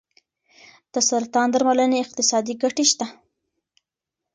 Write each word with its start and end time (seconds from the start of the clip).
د 0.93 0.95
سرطان 1.09 1.47
درملنې 1.51 1.97
اقتصادي 2.01 2.53
ګټې 2.61 2.85
شته. 2.91 3.05